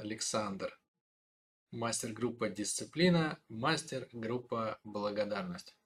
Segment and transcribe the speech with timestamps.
[0.00, 0.80] Александр.
[1.72, 5.76] Мастер-группа «Дисциплина», мастер-группа «Благодарность».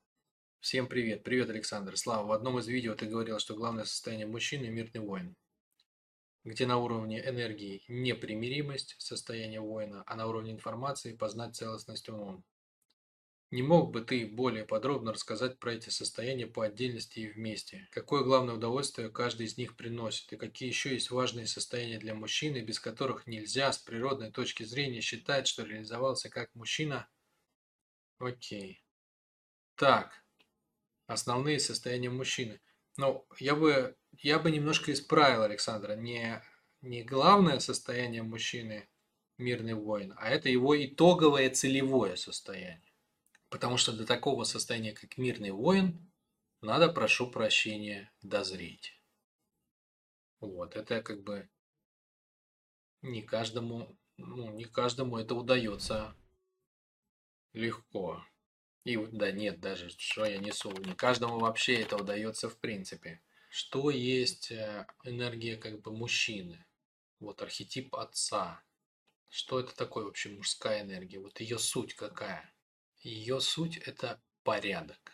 [0.60, 1.24] Всем привет.
[1.24, 1.96] Привет, Александр.
[1.96, 5.34] Слава, в одном из видео ты говорил, что главное состояние мужчины– мирный воин.
[6.44, 12.44] Где на уровне энергии непримиримость, состояние воина, а на уровне информации познать целостность умом.
[13.54, 17.86] Не мог бы ты более подробно рассказать про эти состояния по отдельности и вместе?
[17.92, 20.32] Какое главное удовольствие каждый из них приносит?
[20.32, 25.00] И какие еще есть важные состояния для мужчины, без которых нельзя с природной точки зрения
[25.00, 27.08] считать, что реализовался как мужчина?
[28.18, 28.82] Окей.
[29.76, 30.24] Так.
[31.06, 32.60] Основные состояния мужчины.
[32.96, 35.94] Ну, я бы, я бы немножко исправил Александра.
[35.94, 36.42] Не,
[36.80, 38.88] не главное состояние мужчины–
[39.38, 42.93] мирный воин, а это его итоговое целевое состояние.
[43.54, 46.10] Потому что до такого состояния, как мирный воин,
[46.60, 49.00] надо, прошу прощения, дозреть.
[50.40, 51.48] Вот, это как бы
[53.00, 56.16] не каждому, ну, не каждому это удается
[57.52, 58.26] легко.
[58.82, 63.22] И да нет, даже что я несу, не каждому вообще это удается в принципе.
[63.50, 66.66] Что есть э, энергия как бы мужчины?
[67.20, 68.64] Вот архетип отца.
[69.28, 71.20] Что это такое вообще мужская энергия?
[71.20, 72.52] Вот ее суть какая?
[73.04, 75.12] Ее суть– это порядок.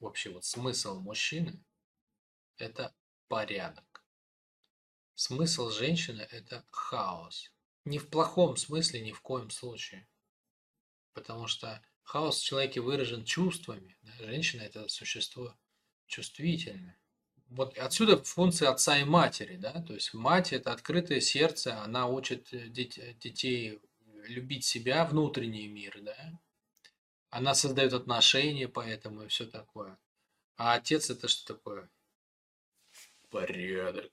[0.00, 1.64] Вообще вот смысл мужчины–
[2.56, 2.92] это
[3.28, 4.04] порядок.
[5.14, 7.52] Смысл женщины– это хаос.
[7.84, 10.08] Не в плохом смысле, ни в коем случае.
[11.12, 13.96] Потому что хаос в человеке выражен чувствами.
[14.02, 14.12] Да?
[14.18, 15.56] Женщина– это существо
[16.06, 16.98] чувствительное.
[17.46, 19.56] Вот отсюда функция отца и матери.
[19.56, 19.80] Да?
[19.82, 23.80] То есть мать– это открытое сердце, она учит детей
[24.24, 26.00] любить себя, внутренний мир.
[26.02, 26.40] Да?
[27.34, 29.98] Она создает отношения, поэтому и все такое.
[30.56, 31.90] А отец это что такое?
[33.28, 34.12] Порядок.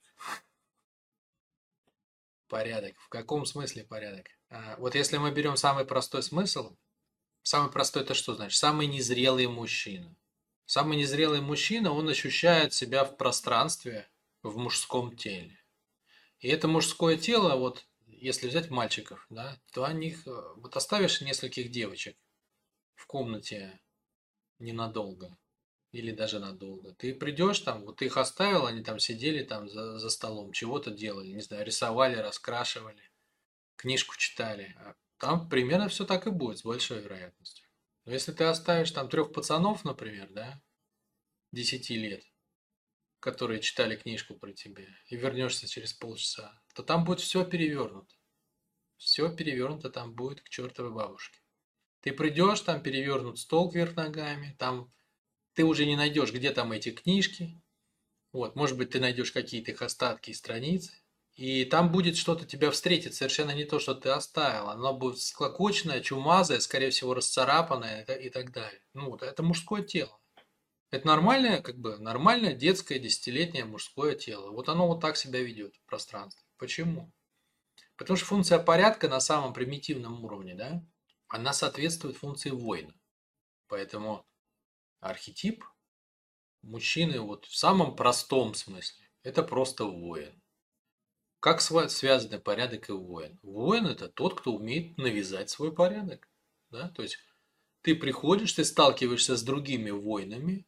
[2.48, 2.98] Порядок.
[2.98, 4.26] В каком смысле порядок?
[4.50, 6.74] А, вот если мы берем самый простой смысл,
[7.44, 8.58] самый простой это что значит?
[8.58, 10.16] Самый незрелый мужчина.
[10.66, 14.10] Самый незрелый мужчина, он ощущает себя в пространстве,
[14.42, 15.56] в мужском теле.
[16.40, 21.20] И это мужское тело, вот если взять мальчиков, да, то о них, э, вот оставишь
[21.20, 22.16] нескольких девочек,
[23.02, 23.80] в комнате
[24.60, 25.36] ненадолго
[25.90, 26.94] или даже надолго.
[26.94, 30.92] Ты придешь там, вот ты их оставил, они там сидели там за, за столом, чего-то
[30.92, 33.10] делали, не знаю, рисовали, раскрашивали,
[33.74, 34.76] книжку читали.
[34.78, 37.66] А там примерно все так и будет, с большой вероятностью.
[38.04, 40.62] Но если ты оставишь там трех пацанов, например, да,
[41.50, 42.24] 10 лет,
[43.18, 48.14] которые читали книжку про тебя, и вернешься через полчаса, то там будет все перевернуто.
[48.96, 51.41] Все перевернуто там будет к чертовой бабушке.
[52.02, 54.92] Ты придешь, там перевернут стол кверх ногами, там
[55.54, 57.62] ты уже не найдешь, где там эти книжки.
[58.32, 60.92] Вот, может быть, ты найдешь какие-то их остатки и страницы.
[61.34, 64.68] И там будет что-то тебя встретить, совершенно не то, что ты оставил.
[64.68, 68.82] Оно будет склокоченное, чумазое, скорее всего, расцарапанное и так далее.
[68.94, 70.18] Ну, вот это мужское тело.
[70.90, 74.50] Это нормальное, как бы, нормальное детское десятилетнее мужское тело.
[74.50, 76.44] Вот оно вот так себя ведет в пространстве.
[76.58, 77.12] Почему?
[77.96, 80.84] Потому что функция порядка на самом примитивном уровне, да,
[81.32, 82.92] она соответствует функции воина.
[83.66, 84.26] Поэтому
[85.00, 85.64] архетип
[86.60, 90.42] мужчины вот в самом простом смысле– это просто воин.
[91.40, 93.38] Как связаны порядок и воин?
[93.42, 96.28] Воин– это тот, кто умеет навязать свой порядок.
[96.68, 96.90] Да?
[96.90, 97.16] То есть
[97.80, 100.66] ты приходишь, ты сталкиваешься с другими воинами,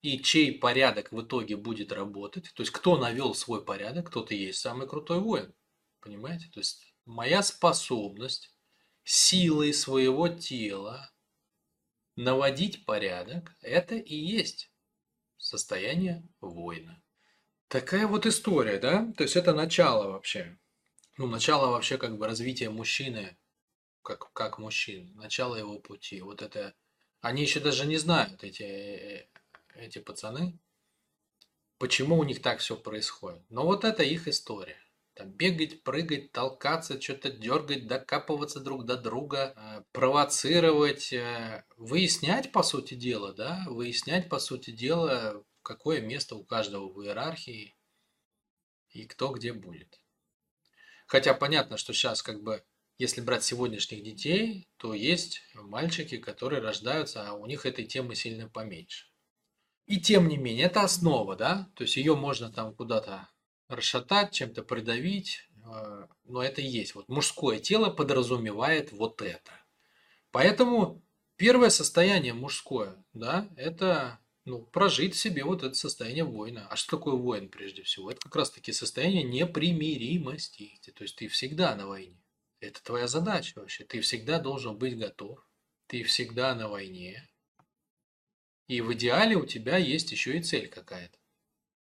[0.00, 4.36] и чей порядок в итоге будет работать, то есть кто навел свой порядок, тот и
[4.36, 5.54] есть самый крутой воин.
[6.00, 6.48] Понимаете?
[6.48, 8.51] То есть моя способность
[9.04, 11.12] силой своего тела
[12.16, 14.70] наводить порядок, это и есть
[15.36, 17.02] состояние воина.
[17.68, 19.12] Такая вот история, да?
[19.16, 20.58] То есть это начало вообще.
[21.16, 23.38] Ну, начало вообще как бы развития мужчины,
[24.02, 26.20] как, как мужчины, начало его пути.
[26.20, 26.74] Вот это...
[27.20, 29.28] Они еще даже не знают, эти,
[29.76, 30.58] эти пацаны,
[31.78, 33.42] почему у них так все происходит.
[33.48, 34.81] Но вот это их история.
[35.14, 42.62] Там бегать, прыгать, толкаться, что-то дергать, докапываться друг до друга, э, провоцировать, э, выяснять, по
[42.62, 47.76] сути дела, да, выяснять, по сути дела, какое место у каждого в иерархии
[48.90, 50.00] и кто где будет.
[51.06, 52.64] Хотя понятно, что сейчас как бы,
[52.96, 58.48] если брать сегодняшних детей, то есть мальчики, которые рождаются, а у них этой темы сильно
[58.48, 59.08] поменьше.
[59.86, 63.28] И тем не менее, это основа, да, то есть ее можно там куда-то
[63.72, 66.94] расшатать, чем-то придавить, а, но это и есть.
[66.94, 69.52] Вот мужское тело подразумевает вот это.
[70.30, 71.02] Поэтому
[71.36, 76.66] первое состояние мужское, да, это ну, прожить в себе вот это состояние воина.
[76.68, 78.10] А что такое воин прежде всего?
[78.10, 80.80] Это как раз таки состояние непримиримости.
[80.94, 82.20] То есть ты всегда на войне.
[82.60, 83.84] Это твоя задача вообще.
[83.84, 85.44] Ты всегда должен быть готов.
[85.86, 87.28] Ты всегда на войне.
[88.68, 91.18] И в идеале у тебя есть еще и цель какая-то.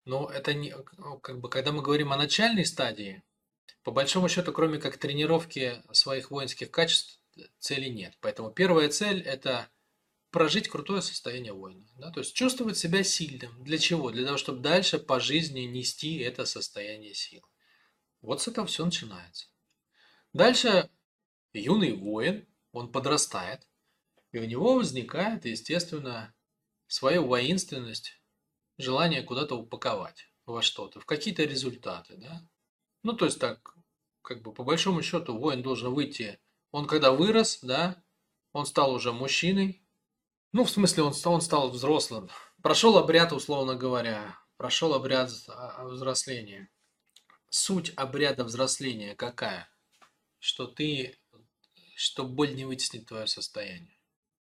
[0.05, 0.75] Но это не,
[1.23, 3.23] как бы, когда мы говорим о начальной стадии,
[3.83, 7.21] по большому счету, кроме как тренировки своих воинских качеств,
[7.59, 8.17] цели нет.
[8.21, 9.69] Поэтому первая цель– это
[10.31, 11.87] прожить крутое состояние воина.
[11.97, 12.11] Да?
[12.11, 13.63] То есть чувствовать себя сильным.
[13.63, 14.11] Для чего?
[14.11, 17.47] Для того, чтобы дальше по жизни нести это состояние силы.
[18.21, 19.47] Вот с этого все начинается.
[20.33, 20.91] Дальше
[21.53, 23.69] юный воин, он подрастает,
[24.33, 26.35] и у него возникает, естественно,
[26.89, 28.21] свою воинственность,
[28.79, 32.47] желание куда-то упаковать во что-то, в какие-то результаты, да.
[33.03, 33.77] Ну, то есть так,
[34.23, 36.41] как бы по большому счету воин должен выйти,
[36.71, 38.03] он когда вырос, да,
[38.53, 39.85] он стал уже мужчиной,
[40.55, 42.31] ну, в смысле, он, он стал взрослым,
[42.63, 46.71] прошел обряд, условно говоря, прошел обряд а, взросления.
[47.51, 49.69] Суть обряда взросления какая?
[50.39, 51.19] Что ты,
[51.97, 53.99] что боль не вытеснит твое состояние.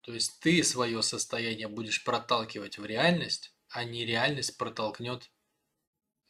[0.02, 5.30] То есть ты свое состояние будешь проталкивать в реальность, а не реальность протолкнет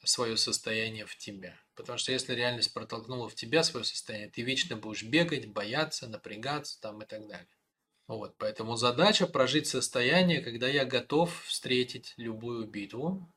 [0.04, 1.56] свое состояние в тебя.
[1.76, 6.82] Потому что если реальность протолкнула в тебя свое состояние, ты вечно будешь бегать, бояться, напрягаться
[6.82, 7.48] там и так далее.
[8.08, 13.32] Вот, поэтому задача прожить состояние, когда я готов встретить любую битву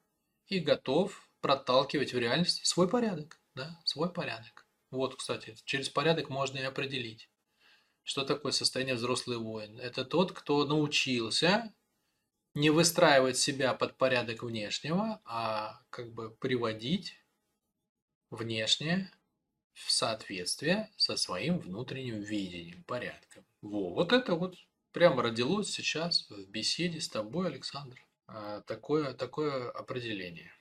[0.46, 4.66] и готов проталкивать в реальность свой порядок, да, свой порядок.
[4.90, 7.28] Вот, кстати, через порядок можно и определить,
[8.04, 9.78] что такое состояние взрослый воин.
[9.78, 11.74] Это тот, кто научился
[12.54, 17.16] не выстраивать себя под порядок внешнего, а как бы приводить
[18.30, 19.10] внешнее
[19.74, 23.44] в соответствие со своим внутренним видением, порядком.
[23.62, 24.56] Во, вот это вот
[24.92, 28.04] прямо родилось сейчас в беседе с тобой, Александр.
[28.26, 30.52] А, такое, такое определение.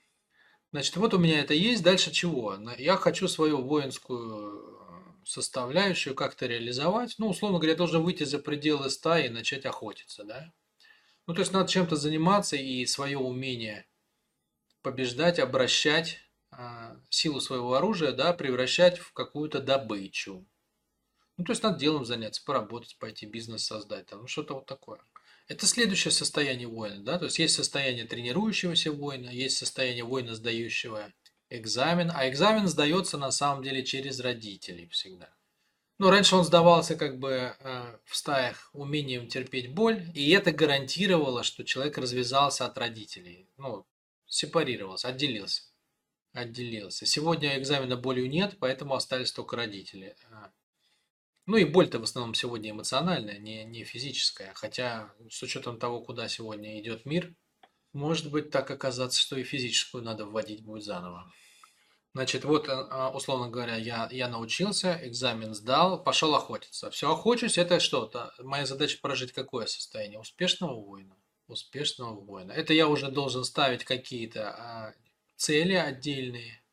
[0.71, 1.83] Значит, вот у меня это есть.
[1.83, 2.57] Дальше чего?
[2.77, 4.77] Я хочу свою воинскую
[5.25, 7.15] составляющую как-то реализовать.
[7.17, 10.53] Ну, условно говоря, я должен выйти за пределы стаи и начать охотиться, да?
[11.27, 13.85] Ну, то есть надо чем-то заниматься и свое умение
[14.81, 16.19] побеждать, обращать
[16.51, 20.47] а, силу своего оружия, да, превращать в какую-то добычу.
[21.35, 25.01] Ну, то есть надо делом заняться, поработать, пойти бизнес создать, там, ну, что-то вот такое.
[25.49, 31.11] Это следующее состояние воина, да, то есть есть состояние тренирующегося воина, есть состояние воина, сдающего
[31.49, 35.29] экзамен, а экзамен сдается на самом деле через родителей всегда.
[35.99, 41.41] Ну, раньше он сдавался как бы э, в стаях умением терпеть боль, и это гарантировало,
[41.41, 43.85] что человек развязался от родителей, ну,
[44.27, 45.63] сепарировался, отделился.
[46.33, 47.07] Отделился.
[47.07, 50.15] Сегодня экзамена болью нет, поэтому остались только родители.
[50.31, 50.51] А.
[51.47, 54.51] Ну и боль-то в основном сегодня эмоциональная, не, не физическая.
[54.53, 57.33] Хотя с учетом того, куда сегодня идет мир,
[57.93, 61.33] может быть так оказаться, что и физическую надо вводить будет заново.
[62.17, 66.89] Значит, вот, э, а, условно говоря, я, я научился, экзамен сдал, пошел охотиться.
[66.89, 68.33] Все, охочусь, это что-то.
[68.39, 70.19] Моя задача прожить какое состояние?
[70.19, 71.15] Успешного воина.
[71.47, 72.53] Успешного воина.
[72.53, 74.93] Это я уже должен ставить какие-то а,
[75.35, 76.63] цели отдельные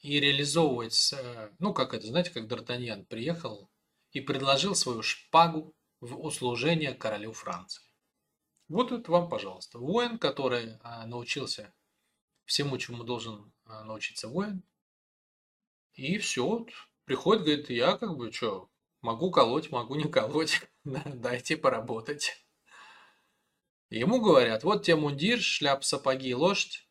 [0.00, 3.70] и реализовывать, э, ну, как это, знаете, как Д'Артаньян приехал
[4.10, 7.82] и предложил свою шпагу в услужение королю Франции.
[8.68, 9.78] Вот это вам, пожалуйста.
[9.78, 11.72] Воин, который а, научился
[12.44, 14.62] всему, чему должен научиться воин,
[15.94, 16.66] и все,
[17.04, 22.44] приходит, говорит, я как бы что, могу колоть, могу не колоть, дайте поработать.
[23.90, 26.88] Ему говорят, вот тебе мундир, шляп, сапоги, лошадь,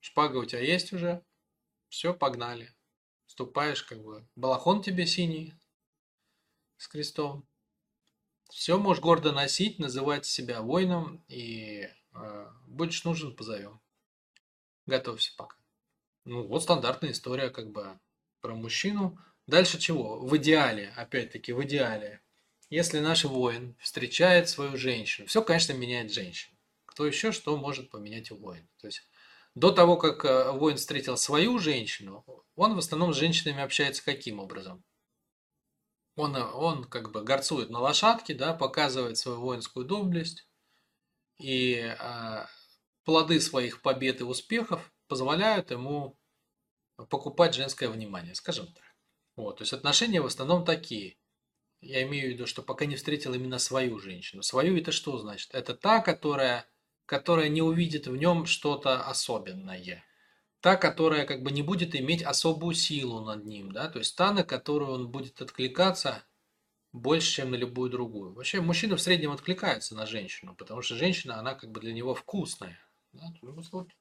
[0.00, 1.24] шпага у тебя есть уже,
[1.88, 2.74] все, погнали.
[3.26, 5.54] Ступаешь, как бы, балахон тебе синий
[6.76, 7.46] с крестом.
[8.50, 13.80] Все можешь гордо носить, называть себя воином, и э, будешь нужен, позовем.
[14.86, 15.56] Готовься пока.
[16.24, 17.98] Ну, вот стандартная история, как бы,
[18.40, 19.18] про мужчину.
[19.46, 20.18] Дальше чего?
[20.18, 22.20] В идеале, опять-таки, в идеале.
[22.70, 26.56] Если наш воин встречает свою женщину, все, конечно, меняет женщину.
[26.84, 28.68] Кто еще что может поменять у воина?
[28.80, 29.02] То есть
[29.54, 34.38] до того, как э, воин встретил свою женщину, он в основном с женщинами общается каким
[34.38, 34.84] образом?
[36.16, 40.46] Он, э, он как бы горцует на лошадке, да, показывает свою воинскую доблесть,
[41.38, 42.46] и э,
[43.04, 46.18] плоды своих побед и успехов позволяют ему
[47.06, 48.84] покупать женское внимание, скажем так.
[49.36, 51.16] Вот, то есть отношения в основном такие.
[51.80, 54.42] Я имею в виду, что пока не встретил именно свою женщину.
[54.42, 55.54] Свою это что значит?
[55.54, 56.66] Это та, которая,
[57.06, 60.04] которая не увидит в нем что-то особенное.
[60.60, 64.32] Та, которая как бы не будет иметь особую силу над ним, да, то есть та,
[64.32, 66.24] на которую он будет откликаться
[66.92, 68.32] больше, чем на любую другую.
[68.32, 72.12] Вообще мужчина в среднем откликается на женщину, потому что женщина, она как бы для него
[72.12, 72.80] вкусная.
[73.12, 73.32] Да?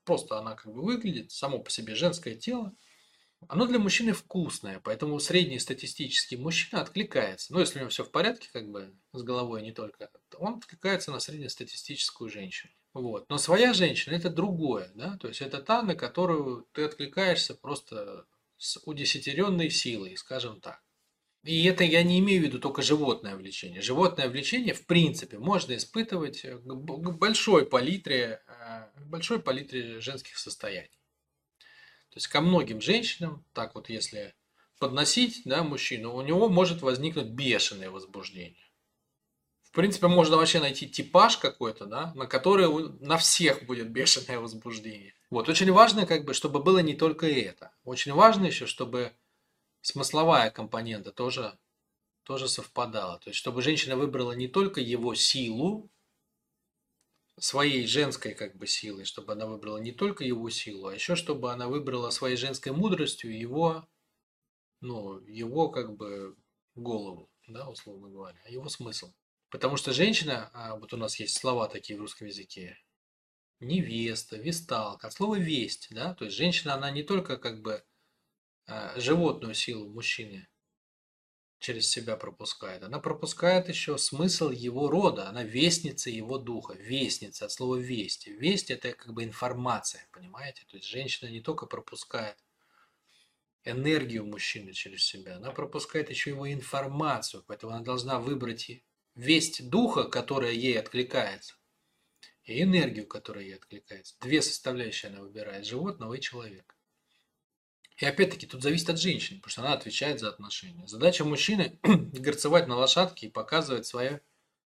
[0.04, 2.74] Просто она как бы выглядит, само по себе женское тело,
[3.48, 7.54] оно для мужчины вкусное, поэтому средний статистический мужчина откликается.
[7.54, 11.12] Ну, если у него все в порядке, как бы с головой не только, он откликается
[11.12, 12.74] на среднестатистическую женщину.
[12.94, 13.30] Вот.
[13.30, 18.26] Но своя женщина это другое, да, то есть это та, на которую ты откликаешься просто
[18.58, 20.82] с удесятеренной силой, скажем так.
[21.44, 23.82] И это я не имею в виду только животное влечение.
[23.82, 30.97] Животное влечение, в принципе, можно испытывать к большой палитре, э, большой палитре женских состояний.
[32.18, 34.34] То есть ко многим женщинам, так вот если
[34.80, 38.66] подносить да, мужчину, у него может возникнуть бешеное возбуждение.
[39.62, 45.14] В принципе, можно вообще найти типаж какой-то, да, на который на всех будет бешеное возбуждение.
[45.30, 47.72] Вот, очень важно, как бы, чтобы было не только это.
[47.84, 49.14] Очень важно еще, чтобы
[49.82, 51.56] смысловая компонента тоже,
[52.24, 53.20] тоже совпадала.
[53.20, 55.92] То есть, чтобы женщина выбрала не только его силу,
[57.40, 61.52] своей женской как бы силой, чтобы она выбрала не только его силу, а еще чтобы
[61.52, 63.88] она выбрала своей женской мудростью его,
[64.82, 66.36] ну, его как бы
[66.76, 69.14] голову, да, условно говоря, его смысл.
[69.50, 72.78] Потому что женщина, а вот у нас есть слова такие в русском языке,
[73.60, 77.84] невеста, весталка, от слова весть, да, то есть женщина, она не только как бы
[78.66, 80.48] а, животную силу мужчины
[81.60, 87.52] через себя пропускает, она пропускает еще смысл его рода, она вестница его духа, вестница от
[87.52, 88.32] слова вести.
[88.32, 90.66] Весть это как бы информация, понимаете?
[90.70, 92.38] То есть женщина не только пропускает
[93.64, 98.70] энергию мужчины через себя, она пропускает еще его информацию, поэтому она должна выбрать
[99.16, 101.56] весть духа, которая ей откликается,
[102.44, 104.16] и энергию, которая ей откликается.
[104.22, 106.77] Две составляющие она выбирает, животного и человека.
[107.98, 110.88] И опять-таки тут зависит от женщины, потому что она отвечает за отношения.
[110.88, 114.20] Задача мужчины горцевать на лошадке и показывать свои,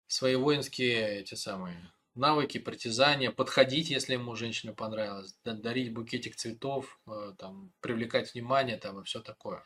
[0.08, 7.34] свои воинские эти самые навыки, притязания, подходить, если ему женщина понравилась, дарить букетик цветов, э,
[7.38, 9.64] там, привлекать внимание там, и все такое.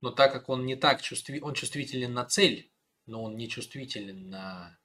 [0.00, 2.70] Но так как он не так чувствителен, он чувствителен на цель,
[3.06, 4.78] но он не чувствителен на,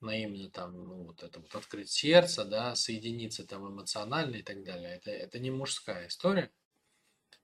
[0.00, 4.64] на именно там, ну, вот это вот открыть сердце, да, соединиться там эмоционально и так
[4.64, 4.96] далее.
[4.96, 6.50] Это, это не мужская история.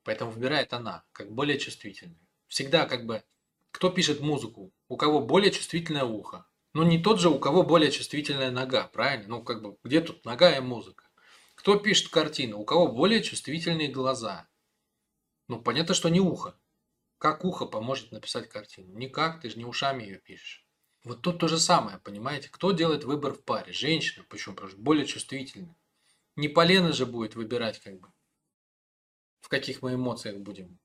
[0.04, 2.20] Поэтому выбирает она, как более чувствительная.
[2.46, 3.24] Всегда как бы,
[3.70, 6.46] кто пишет музыку, у кого более чувствительное ухо.
[6.74, 9.28] Ну не тот же, у кого более чувствительная нога, правильно?
[9.28, 11.08] Ну как бы, где тут нога и музыка?
[11.54, 14.48] Кто пишет картину, у кого более чувствительные глаза?
[15.48, 16.58] Ну понятно, что не ухо.
[17.18, 18.92] Как ухо поможет написать картину?
[18.98, 20.66] Никак, ты же не ушами ее пишешь.
[21.04, 22.48] Вот тут то же самое, понимаете?
[22.50, 23.72] Кто делает выбор в паре?
[23.72, 24.24] Женщина.
[24.28, 24.54] Почему?
[24.54, 25.76] Потому что более чувствительная.
[26.36, 28.08] Не полено же будет выбирать как бы
[29.44, 30.78] в каких мы эмоциях будем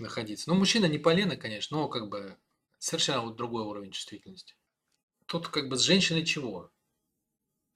[0.00, 0.50] находиться.
[0.50, 2.36] Ну, мужчина не полено, конечно, но как бы
[2.80, 4.56] совершенно вот другой уровень чувствительности.
[5.26, 6.72] Тут как бы с женщиной чего?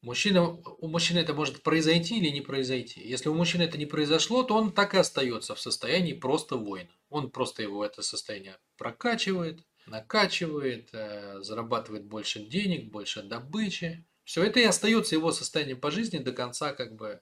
[0.03, 3.01] Мужчина, у мужчины это может произойти или не произойти.
[3.01, 6.91] Если у мужчины это не произошло, то он так и остается в состоянии просто воина.
[7.11, 14.05] Он просто его это состояние прокачивает, накачивает, э, зарабатывает больше денег, больше добычи.
[14.25, 17.21] Все это и остается его состоянием по жизни до конца, как бы,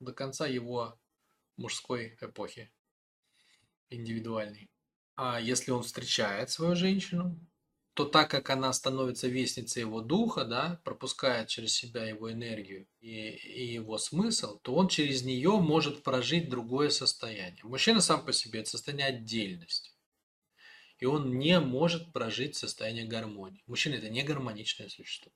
[0.00, 0.98] до конца его
[1.56, 2.72] мужской эпохи,
[3.90, 4.70] индивидуальной.
[5.16, 7.38] А если он встречает свою женщину,
[7.94, 13.28] то так как она становится вестницей его духа, да, пропускает через себя его энергию и,
[13.28, 17.62] и его смысл, то он через нее может прожить другое состояние.
[17.64, 19.92] Мужчина сам по себе это состояние отдельности.
[20.98, 23.62] И он не может прожить состояние гармонии.
[23.66, 25.32] Мужчина это не гармоничное существо.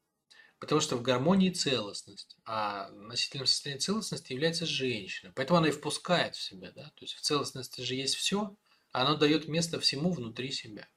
[0.59, 5.33] Потому что в гармонии целостность, а носителем состояния целостности является женщина.
[5.37, 6.85] Поэтому она и впускает в себя, да.
[6.97, 8.57] То есть в целостности же есть все,
[8.93, 10.89] а оно дает место всему внутри себя.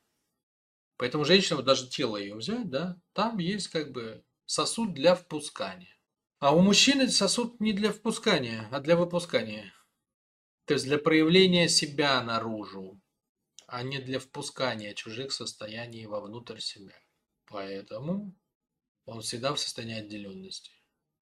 [0.95, 5.97] Поэтому женщина, вот даже тело ее взять, да, там есть как бы сосуд для впускания.
[6.39, 9.73] А у мужчины сосуд не для впускания, а для выпускания.
[10.65, 13.01] То есть для проявления себя наружу,
[13.67, 16.95] а не для впускания чужих состояний вовнутрь себя.
[17.47, 18.33] Поэтому
[19.09, 20.71] он всегда в состоянии отделенности.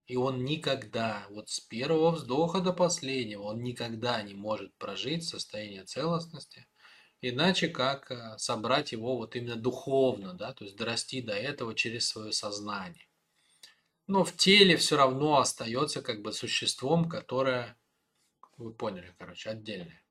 [0.08, 5.84] И он никогда, вот с первого вздоха до последнего, он никогда не может прожить состояние
[5.84, 6.68] целостности,
[7.22, 12.08] иначе как э, собрать его вот именно духовно, да, то есть дорасти до этого через
[12.08, 13.08] свое сознание.
[14.06, 17.78] Но в теле все равно остается как бы существом, которое,
[18.58, 20.02] вы поняли, короче, отдельное.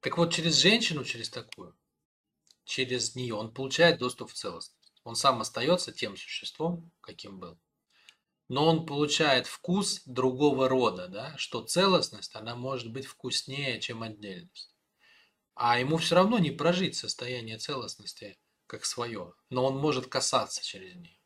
[0.00, 1.74] Так вот, через женщину, через такую,
[2.64, 4.79] через нее он получает доступ в целостность.
[5.04, 7.58] Он сам остается тем существом, каким был.
[8.48, 14.74] Но он получает вкус другого рода, да, что целостность, она может быть вкуснее, чем отдельность.
[15.54, 20.94] А ему все равно не прожить состояние целостности как свое, но он может касаться через
[20.94, 21.18] нее.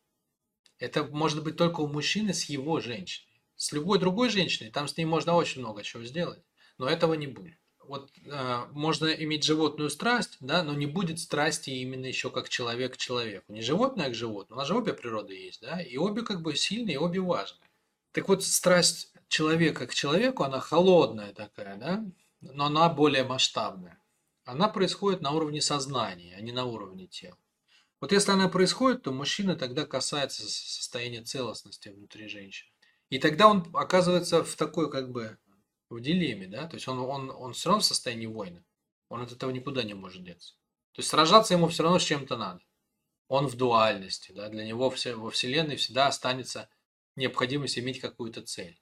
[0.78, 3.42] Это может быть только у мужчины с его женщиной.
[3.56, 6.42] С любой другой женщиной, там с ней можно очень много чего сделать,
[6.78, 7.58] но этого не будет.
[7.88, 12.94] Вот э, можно иметь животную страсть, да, но не будет страсти именно еще как человек
[12.94, 13.52] к человеку.
[13.52, 16.54] Не животное к животному, у нас же обе природы есть, да, и обе как бы
[16.56, 17.68] сильные, и обе важные.
[18.12, 22.04] Так вот, страсть человека к человеку, она холодная такая, да,
[22.40, 23.98] но она более масштабная.
[24.44, 27.38] Она происходит на уровне сознания, а не на уровне тела.
[28.00, 32.70] Вот если она происходит, то мужчина тогда касается состояния целостности внутри женщины.
[33.10, 35.38] И тогда он оказывается в такой как бы
[35.90, 38.64] в дилемме, да, то есть он, он, он все равно в состоянии войны,
[39.08, 40.54] он от этого никуда не может деться.
[40.92, 42.60] То есть сражаться ему все равно с чем-то надо.
[43.28, 46.68] Он в дуальности, да, для него все, во Вселенной всегда останется
[47.16, 48.80] необходимость иметь какую-то цель.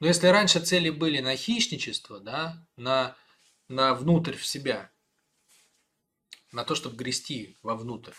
[0.00, 3.16] Но если раньше цели были на хищничество, да, на,
[3.68, 4.90] на внутрь в себя,
[6.52, 8.12] на то, чтобы грести вовнутрь,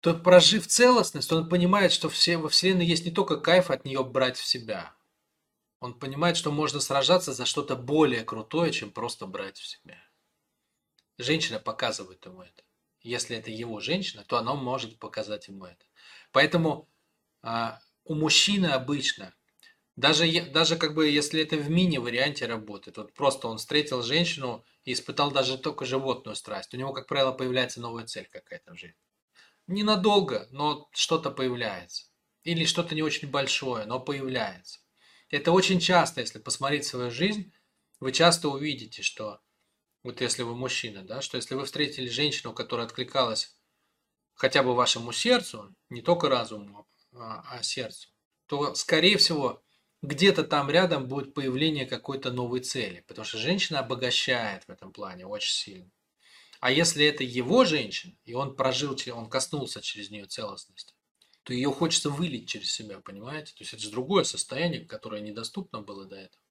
[0.00, 4.02] то прожив целостность, он понимает, что все, во Вселенной есть не только кайф от нее
[4.02, 4.94] брать в себя,
[5.80, 9.98] он понимает, что можно сражаться за что-то более крутое, чем просто брать в себя.
[11.16, 12.62] Женщина показывает ему это.
[13.00, 15.84] Если это его женщина, то она может показать ему это.
[16.32, 16.88] Поэтому
[17.42, 19.34] а, у мужчины обычно,
[19.96, 24.92] даже, даже как бы если это в мини-варианте работает, вот просто он встретил женщину и
[24.92, 28.96] испытал даже только животную страсть, у него, как правило, появляется новая цель какая-то в жизни.
[29.66, 32.06] Ненадолго, но что-то появляется.
[32.42, 34.79] Или что-то не очень большое, но появляется.
[35.30, 37.52] Это очень часто, если посмотреть свою жизнь,
[38.00, 39.40] вы часто увидите, что
[40.02, 43.56] вот если вы мужчина, да, что если вы встретили женщину, которая откликалась
[44.34, 48.08] хотя бы вашему сердцу, не только разуму, а, а сердцу,
[48.46, 49.62] то, скорее всего,
[50.02, 55.26] где-то там рядом будет появление какой-то новой цели, потому что женщина обогащает в этом плане
[55.26, 55.90] очень сильно.
[56.60, 60.94] А если это его женщина, и он прожил, он коснулся через нее целостности,
[61.42, 63.52] то ее хочется вылить через себя, понимаете?
[63.54, 66.42] То есть это же другое состояние, которое недоступно было до этого.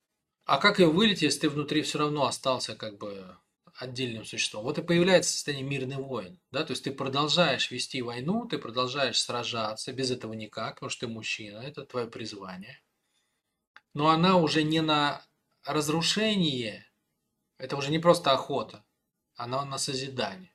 [0.45, 3.37] А как ее вылить, если ты внутри все равно остался как бы
[3.75, 4.63] отдельным существом?
[4.63, 6.39] Вот и появляется состояние мирный воин.
[6.51, 6.63] Да?
[6.65, 11.13] То есть ты продолжаешь вести войну, ты продолжаешь сражаться, без этого никак, потому что ты
[11.13, 12.81] мужчина, это твое призвание.
[13.93, 15.23] Но она уже не на
[15.63, 16.85] разрушение,
[17.57, 18.83] это уже не просто охота,
[19.35, 20.53] она на созидание.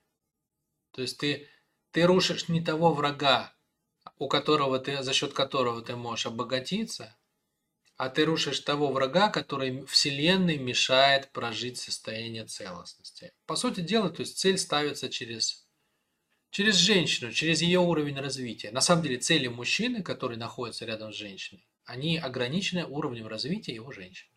[0.91, 1.49] То есть ты,
[1.93, 3.55] ты рушишь не того врага,
[4.19, 7.17] у которого ты, за счет которого ты можешь обогатиться,
[7.97, 13.33] а ты рушишь того врага, который Вселенной мешает прожить состояние целостности.
[13.47, 15.67] По сути дела, то есть цель ставится через,
[16.51, 18.71] через женщину, через ее уровень развития.
[18.73, 23.93] На самом деле цели мужчины, которые находятся рядом с женщиной, они ограничены уровнем развития его
[23.93, 24.31] женщины.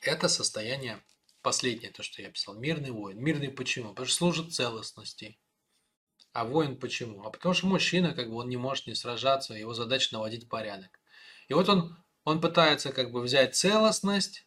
[0.00, 1.02] Это состояние
[1.42, 3.18] последнее, то, что я писал, мирный воин.
[3.22, 3.90] Мирный почему?
[3.90, 5.38] Потому что служит целостности.
[6.32, 7.22] А воин почему?
[7.24, 11.00] А потому что мужчина, как бы, он не может не сражаться, его задача наводить порядок.
[11.48, 14.46] И вот он, он пытается как бы взять целостность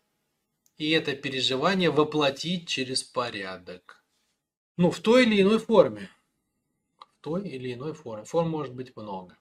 [0.78, 4.04] и это переживание воплотить через порядок.
[4.78, 6.10] Ну, в той или иной форме.
[6.98, 8.26] В той или иной форме.
[8.26, 9.38] Форм может быть много.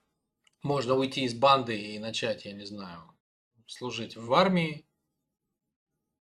[0.63, 3.17] Можно уйти из банды и начать, я не знаю,
[3.67, 4.87] служить в армии.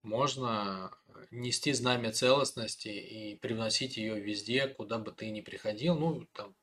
[0.03, 0.97] Можно
[1.31, 5.95] нести знамя целостности и привносить ее везде, куда бы ты ни приходил.
[5.97, 6.55] Ну, там,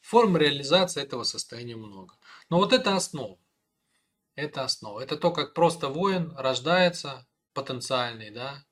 [0.00, 2.14] форм реализации этого состояния много.
[2.50, 3.38] Но вот это основа.
[4.34, 5.00] Это основа.
[5.00, 8.64] Это то, как просто воин рождается потенциальный, да,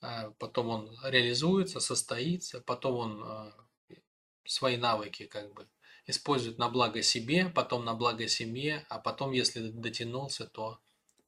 [0.00, 3.52] а потом он реализуется, состоится, потом он а,
[4.44, 5.68] свои навыки как бы
[6.06, 10.78] использует на благо себе, потом на благо семье, а потом, если дотянулся, то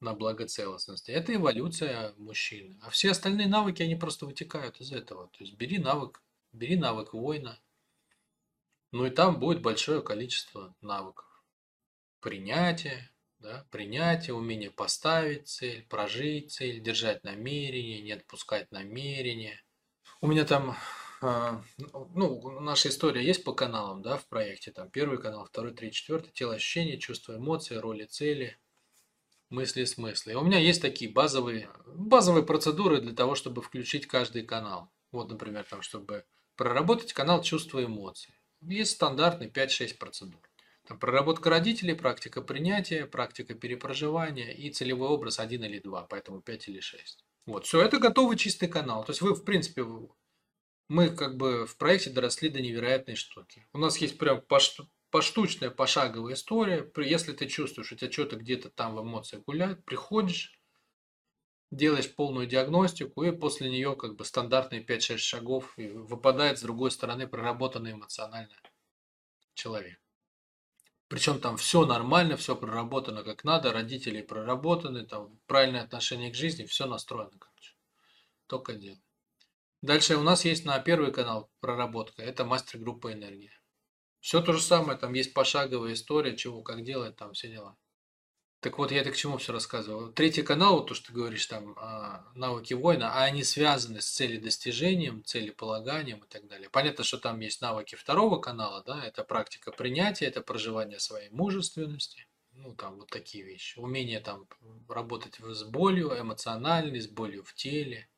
[0.04, 1.10] на благо целостности.
[1.10, 2.78] Это эволюция мужчины.
[2.82, 5.28] А все остальные навыки, они просто вытекают из этого.
[5.28, 7.58] То есть бери навык, бери навык воина.
[8.92, 11.26] Ну и там будет большое количество навыков.
[12.20, 19.60] Принятие, да, принятие, умение поставить цель, прожить цель, держать намерение, не отпускать намерение.
[20.20, 20.76] У меня там,
[21.22, 21.62] а,
[22.14, 24.70] ну, наша история есть по каналам, да, в проекте.
[24.70, 26.30] Там первый канал, второй, третий, четвертый.
[26.32, 28.58] Тело ощущения, чувство эмоций, роли цели–
[29.54, 30.34] мысли, смыслы.
[30.34, 34.90] у меня есть такие базовые, базовые процедуры для того, чтобы включить каждый канал.
[35.12, 36.24] Вот, например, там, чтобы
[36.56, 38.34] проработать канал чувства и эмоций.
[38.60, 40.40] Есть стандартный 5-6 процедур.
[40.86, 46.68] Там проработка родителей, практика принятия, практика перепроживания и целевой образ один или два, поэтому 5
[46.68, 47.24] или 6.
[47.46, 49.04] Вот, все, это готовый чистый канал.
[49.04, 49.86] То есть вы, в принципе,
[50.88, 53.66] мы как бы в проекте доросли до невероятной штуки.
[53.72, 54.42] У нас есть прям
[55.14, 56.90] поштучная, пошаговая история.
[56.96, 60.58] Если ты чувствуешь, у тебя что-то где-то там в эмоциях гуляет, приходишь,
[61.70, 66.90] делаешь полную диагностику, и после нее как бы стандартные 5-6 шагов, и выпадает с другой
[66.90, 68.56] стороны проработанный эмоционально
[69.54, 70.00] человек.
[71.06, 76.64] Причем там все нормально, все проработано как надо, родители проработаны, там правильное отношение к жизни,
[76.64, 77.76] все настроено, короче.
[78.48, 79.04] только делай.
[79.80, 83.56] Дальше у нас есть на первый канал проработка, это мастер-группа энергия.
[84.24, 87.76] Все то же самое, там есть пошаговая история, чего, как делать, там все дела.
[88.60, 90.12] Так вот, я это к чему все рассказывал.
[90.12, 94.08] Третий канал, вот то, что ты говоришь, там, а, навыки воина, а они связаны с
[94.08, 96.70] целедостижением, целеполаганием и так далее.
[96.70, 102.26] Понятно, что там есть навыки второго канала, да, это практика принятия, это проживание своей мужественности,
[102.52, 103.78] ну, там, вот такие вещи.
[103.78, 104.48] Умение там
[104.88, 108.08] работать с болью, эмоциональной, с болью в теле.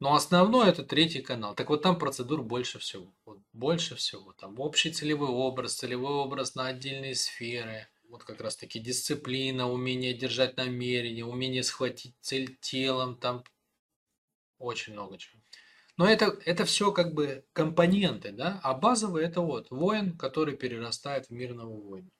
[0.00, 1.54] Но основной это третий канал.
[1.54, 3.12] Так вот там процедур больше всего.
[3.24, 4.32] Вот больше всего.
[4.32, 10.12] Там общий целевой образ, целевой образ на отдельные сферы– вот как раз таки дисциплина, умение
[10.12, 13.44] держать намерение, умение схватить цель телом, там
[14.58, 15.40] очень много чего.
[15.96, 21.26] Но это, это все как бы компоненты, да, а базовый это вот воин, который перерастает
[21.26, 22.10] в мирного воина.